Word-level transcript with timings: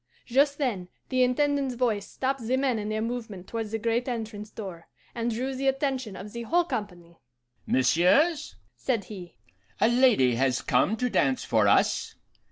"Just 0.25 0.57
then 0.57 0.87
the 1.09 1.21
Intendant's 1.21 1.75
voice 1.75 2.07
stopped 2.09 2.41
the 2.47 2.57
men 2.57 2.79
in 2.79 2.89
their 2.89 3.03
movement 3.03 3.45
towards 3.45 3.69
the 3.69 3.77
great 3.77 4.07
entrance 4.07 4.49
door, 4.49 4.87
and 5.13 5.29
drew 5.29 5.53
the 5.53 5.67
attention 5.67 6.15
of 6.15 6.33
the 6.33 6.41
whole 6.41 6.63
company. 6.63 7.19
'Messieurs,' 7.67 8.55
said 8.75 9.03
he, 9.03 9.35
'a 9.79 9.87
lady 9.89 10.33
has 10.33 10.63
come 10.63 10.97
to 10.97 11.07
dance 11.07 11.43
for 11.45 11.67
us. 11.67 12.15